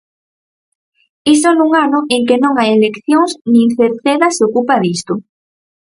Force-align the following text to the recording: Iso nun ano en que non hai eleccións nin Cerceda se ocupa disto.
Iso 1.33 1.49
nun 1.57 1.71
ano 1.85 1.99
en 2.15 2.21
que 2.27 2.37
non 2.43 2.53
hai 2.59 2.69
eleccións 2.77 3.31
nin 3.51 3.67
Cerceda 3.77 4.27
se 4.35 4.41
ocupa 4.49 4.75
disto. 4.85 5.13